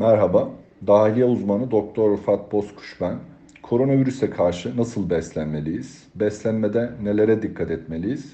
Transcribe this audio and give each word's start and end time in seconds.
Merhaba, 0.00 0.50
dahiliye 0.86 1.24
uzmanı 1.24 1.70
Doktor 1.70 2.12
Rıfat 2.12 2.52
Bozkuş 2.52 3.00
ben. 3.00 3.14
Koronavirüse 3.62 4.30
karşı 4.30 4.76
nasıl 4.76 5.10
beslenmeliyiz? 5.10 6.04
Beslenmede 6.14 6.90
nelere 7.02 7.42
dikkat 7.42 7.70
etmeliyiz? 7.70 8.32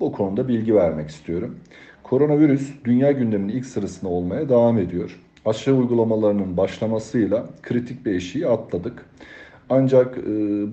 Bu 0.00 0.12
konuda 0.12 0.48
bilgi 0.48 0.74
vermek 0.74 1.08
istiyorum. 1.08 1.56
Koronavirüs 2.02 2.72
dünya 2.84 3.12
gündeminin 3.12 3.52
ilk 3.52 3.66
sırasında 3.66 4.10
olmaya 4.10 4.48
devam 4.48 4.78
ediyor. 4.78 5.20
Aşı 5.44 5.74
uygulamalarının 5.74 6.56
başlamasıyla 6.56 7.46
kritik 7.62 8.06
bir 8.06 8.14
eşiği 8.14 8.46
atladık. 8.46 9.06
Ancak 9.70 10.18
e, 10.18 10.24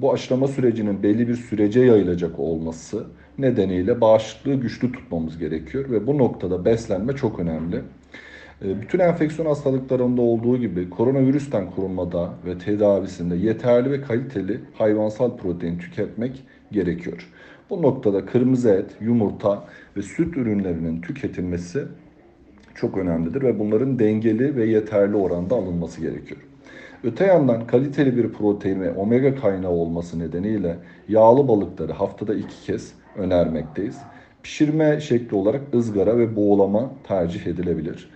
bu 0.01 0.13
aşılama 0.13 0.47
sürecinin 0.47 1.03
belli 1.03 1.27
bir 1.27 1.35
sürece 1.35 1.79
yayılacak 1.79 2.39
olması 2.39 3.05
nedeniyle 3.37 4.01
bağışıklığı 4.01 4.55
güçlü 4.55 4.91
tutmamız 4.91 5.37
gerekiyor 5.37 5.89
ve 5.89 6.07
bu 6.07 6.17
noktada 6.17 6.65
beslenme 6.65 7.15
çok 7.15 7.39
önemli. 7.39 7.81
E, 8.61 8.81
bütün 8.81 8.99
enfeksiyon 8.99 9.47
hastalıklarında 9.47 10.21
olduğu 10.21 10.57
gibi 10.57 10.89
koronavirüsten 10.89 11.71
korunmada 11.71 12.33
ve 12.45 12.57
tedavisinde 12.57 13.35
yeterli 13.35 13.91
ve 13.91 14.01
kaliteli 14.01 14.59
hayvansal 14.73 15.37
protein 15.37 15.77
tüketmek 15.77 16.43
gerekiyor. 16.71 17.29
Bu 17.69 17.81
noktada 17.81 18.25
kırmızı 18.25 18.69
et, 18.69 18.95
yumurta 19.01 19.63
ve 19.97 20.01
süt 20.01 20.37
ürünlerinin 20.37 21.01
tüketilmesi 21.01 21.83
çok 22.75 22.97
önemlidir 22.97 23.41
ve 23.41 23.59
bunların 23.59 23.99
dengeli 23.99 24.55
ve 24.55 24.65
yeterli 24.65 25.15
oranda 25.15 25.55
alınması 25.55 26.01
gerekiyor. 26.01 26.41
Öte 27.03 27.25
yandan 27.25 27.67
kaliteli 27.67 28.17
bir 28.17 28.29
protein 28.29 28.81
ve 28.81 28.91
omega 28.91 29.35
kaynağı 29.35 29.71
olması 29.71 30.19
nedeniyle 30.19 30.77
yağlı 31.09 31.47
balıkları 31.47 31.91
haftada 31.93 32.33
iki 32.33 32.65
kez 32.65 32.93
önermekteyiz. 33.15 33.97
Pişirme 34.43 34.99
şekli 34.99 35.35
olarak 35.35 35.61
ızgara 35.75 36.17
ve 36.17 36.35
boğulama 36.35 36.91
tercih 37.03 37.47
edilebilir. 37.47 38.09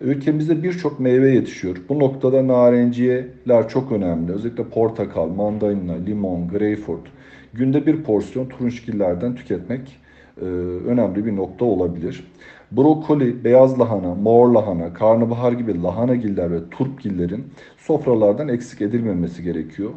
Ülkemizde 0.00 0.62
birçok 0.62 1.00
meyve 1.00 1.30
yetişiyor. 1.30 1.76
Bu 1.88 1.98
noktada 1.98 2.48
narenciyeler 2.48 3.68
çok 3.68 3.92
önemli. 3.92 4.32
Özellikle 4.32 4.64
portakal, 4.64 5.28
mandalina, 5.28 5.92
limon, 5.92 6.48
greyfurt. 6.48 7.06
Günde 7.52 7.86
bir 7.86 8.02
porsiyon 8.02 8.48
turunçgillerden 8.48 9.34
tüketmek 9.34 10.00
e, 10.40 10.44
önemli 10.90 11.26
bir 11.26 11.36
nokta 11.36 11.64
olabilir. 11.64 12.24
Brokoli, 12.72 13.44
beyaz 13.44 13.80
lahana, 13.80 14.14
mor 14.14 14.48
lahana, 14.48 14.94
karnabahar 14.94 15.52
gibi 15.52 15.82
lahanagiller 15.82 16.50
ve 16.50 16.70
turpgillerin 16.70 17.44
sofralardan 17.78 18.48
eksik 18.48 18.82
edilmemesi 18.82 19.42
gerekiyor. 19.42 19.90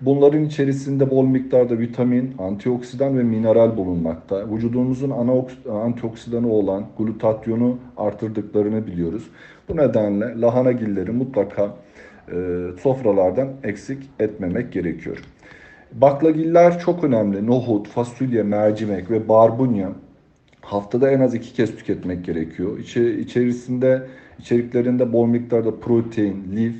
Bunların 0.00 0.44
içerisinde 0.44 1.10
bol 1.10 1.26
miktarda 1.26 1.78
vitamin, 1.78 2.34
antioksidan 2.38 3.18
ve 3.18 3.22
mineral 3.22 3.76
bulunmakta. 3.76 4.50
Vücudumuzun 4.50 5.10
ana 5.10 5.32
antioksidanı 5.84 6.52
olan 6.52 6.84
glutatyonu 6.98 7.78
artırdıklarını 7.96 8.86
biliyoruz. 8.86 9.30
Bu 9.68 9.76
nedenle 9.76 10.40
lahanagilleri 10.40 11.10
mutlaka 11.10 11.76
e, 12.32 12.36
sofralardan 12.82 13.48
eksik 13.62 14.02
etmemek 14.20 14.72
gerekiyor. 14.72 15.18
Baklagiller 15.92 16.78
çok 16.78 17.04
önemli. 17.04 17.46
Nohut, 17.46 17.88
fasulye, 17.88 18.42
mercimek 18.42 19.10
ve 19.10 19.28
barbunya 19.28 19.92
haftada 20.60 21.10
en 21.10 21.20
az 21.20 21.34
iki 21.34 21.52
kez 21.52 21.76
tüketmek 21.76 22.24
gerekiyor. 22.24 22.78
İçi, 22.78 23.20
içerisinde 23.20 24.02
içeriklerinde 24.38 25.12
bol 25.12 25.26
miktarda 25.26 25.80
protein, 25.80 26.44
lif, 26.56 26.76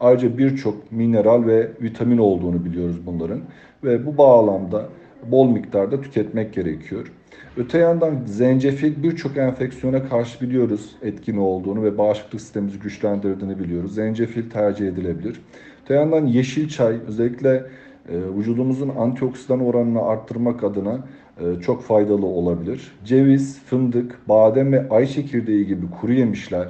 ayrıca 0.00 0.38
birçok 0.38 0.92
mineral 0.92 1.46
ve 1.46 1.70
vitamin 1.82 2.18
olduğunu 2.18 2.64
biliyoruz 2.64 2.96
bunların 3.06 3.40
ve 3.84 4.06
bu 4.06 4.18
bağlamda 4.18 4.88
bol 5.26 5.50
miktarda 5.50 6.00
tüketmek 6.00 6.52
gerekiyor. 6.54 7.12
Öte 7.56 7.78
yandan 7.78 8.14
zencefil 8.26 9.02
birçok 9.02 9.36
enfeksiyona 9.36 10.08
karşı 10.08 10.40
biliyoruz 10.40 10.96
etkin 11.02 11.36
olduğunu 11.36 11.82
ve 11.82 11.98
bağışıklık 11.98 12.40
sistemimizi 12.40 12.78
güçlendirdiğini 12.78 13.58
biliyoruz. 13.58 13.94
Zencefil 13.94 14.50
tercih 14.50 14.88
edilebilir. 14.88 15.40
Öte 15.84 15.94
yandan 15.94 16.26
yeşil 16.26 16.68
çay 16.68 16.96
özellikle 17.06 17.66
vücudumuzun 18.08 18.88
antioksidan 18.98 19.60
oranını 19.60 20.02
arttırmak 20.02 20.64
adına 20.64 20.98
e, 21.40 21.60
çok 21.60 21.82
faydalı 21.82 22.26
olabilir. 22.26 22.92
Ceviz, 23.04 23.60
fındık, 23.60 24.28
badem 24.28 24.72
ve 24.72 24.88
ay 24.88 25.06
çekirdeği 25.06 25.66
gibi 25.66 25.86
kuru 26.00 26.12
yemişler 26.12 26.68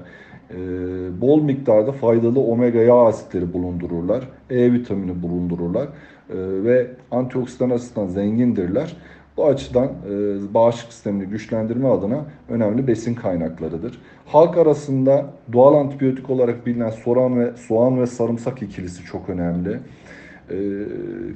e, 0.50 0.56
bol 1.20 1.42
miktarda 1.42 1.92
faydalı 1.92 2.40
omega 2.40 2.78
yağ 2.78 3.06
asitleri 3.06 3.52
bulundururlar. 3.52 4.28
E 4.50 4.72
vitamini 4.72 5.22
bulundururlar 5.22 5.88
ve 6.64 6.86
antioksidan 7.10 7.70
açısından 7.70 8.06
zengindirler. 8.06 8.96
Bu 9.38 9.46
açıdan 9.46 9.84
e, 9.84 10.54
bağışıklık 10.54 10.92
sistemini 10.92 11.24
güçlendirme 11.24 11.88
adına 11.88 12.24
önemli 12.48 12.86
besin 12.86 13.14
kaynaklarıdır. 13.14 13.98
Halk 14.26 14.58
arasında 14.58 15.26
doğal 15.52 15.74
antibiyotik 15.74 16.30
olarak 16.30 16.66
bilinen 16.66 16.90
soğan 16.90 17.40
ve 17.40 17.56
soğan 17.56 18.00
ve 18.00 18.06
sarımsak 18.06 18.62
ikilisi 18.62 19.04
çok 19.04 19.28
önemli. 19.28 19.78
E, 20.50 20.56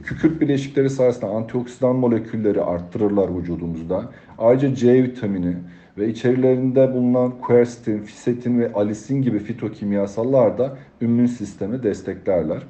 kükürt 0.04 0.40
bileşikleri 0.40 0.90
sayesinde 0.90 1.26
antioksidan 1.26 1.96
molekülleri 1.96 2.62
arttırırlar 2.62 3.38
vücudumuzda. 3.38 4.04
Ayrıca 4.38 4.74
C 4.74 5.02
vitamini 5.02 5.56
ve 5.98 6.08
içerilerinde 6.08 6.94
bulunan 6.94 7.30
quercetin, 7.40 7.98
fisetin 7.98 8.60
ve 8.60 8.72
alisin 8.72 9.22
gibi 9.22 9.38
fitokimyasallar 9.38 10.58
da 10.58 10.76
immün 11.00 11.26
sistemi 11.26 11.82
desteklerler. 11.82 12.62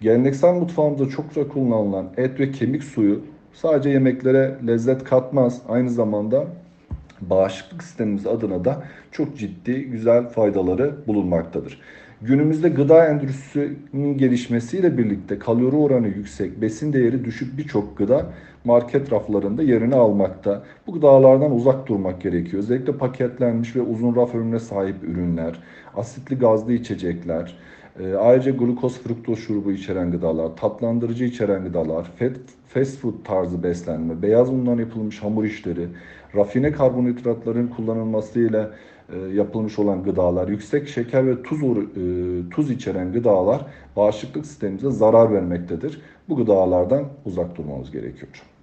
Geleneksel 0.00 0.54
mutfağımızda 0.54 1.08
çokça 1.08 1.48
kullanılan 1.48 2.06
et 2.16 2.40
ve 2.40 2.50
kemik 2.50 2.84
suyu 2.84 3.20
sadece 3.52 3.90
yemeklere 3.90 4.58
lezzet 4.66 5.04
katmaz. 5.04 5.62
Aynı 5.68 5.90
zamanda 5.90 6.46
bağışıklık 7.20 7.82
sistemimiz 7.82 8.26
adına 8.26 8.64
da 8.64 8.82
çok 9.12 9.38
ciddi 9.38 9.84
güzel 9.84 10.28
faydaları 10.28 10.94
bulunmaktadır. 11.06 11.80
Günümüzde 12.22 12.68
gıda 12.68 13.06
endüstrisinin 13.06 14.18
gelişmesiyle 14.18 14.98
birlikte 14.98 15.38
kalori 15.38 15.76
oranı 15.76 16.08
yüksek, 16.08 16.60
besin 16.60 16.92
değeri 16.92 17.24
düşük 17.24 17.58
birçok 17.58 17.98
gıda 17.98 18.26
market 18.64 19.12
raflarında 19.12 19.62
yerini 19.62 19.94
almakta. 19.94 20.62
Bu 20.86 20.92
gıdalardan 20.92 21.54
uzak 21.54 21.88
durmak 21.88 22.20
gerekiyor. 22.20 22.62
Özellikle 22.62 22.92
paketlenmiş 22.92 23.76
ve 23.76 23.80
uzun 23.80 24.16
raf 24.16 24.34
ömrüne 24.34 24.58
sahip 24.58 25.04
ürünler, 25.04 25.62
asitli 25.96 26.38
gazlı 26.38 26.72
içecekler, 26.72 27.58
e, 28.00 28.14
ayrıca 28.14 28.50
glukoz 28.50 28.98
fruktoz 28.98 29.38
şurubu 29.38 29.72
içeren 29.72 30.10
gıdalar, 30.10 30.56
tatlandırıcı 30.56 31.24
içeren 31.24 31.64
gıdalar, 31.64 32.06
fast 32.68 32.98
food 32.98 33.14
tarzı 33.24 33.62
beslenme, 33.62 34.22
beyaz 34.22 34.50
undan 34.50 34.78
yapılmış 34.78 35.22
hamur 35.22 35.44
işleri, 35.44 35.88
rafine 36.34 36.72
karbonhidratların 36.72 37.68
kullanılmasıyla 37.68 38.70
e, 39.12 39.18
yapılmış 39.18 39.78
olan 39.78 40.02
gıdalar, 40.02 40.48
yüksek 40.48 40.88
şeker 40.88 41.26
ve 41.26 41.42
tuz 41.42 41.62
e, 41.62 41.66
tuz 42.50 42.70
içeren 42.70 43.12
gıdalar 43.12 43.66
bağışıklık 43.96 44.46
sistemimize 44.46 44.90
zarar 44.90 45.32
vermektedir. 45.32 46.00
Bu 46.28 46.36
gıdalardan 46.36 47.04
uzak 47.24 47.56
durmamız 47.56 47.90
gerekiyor. 47.90 48.55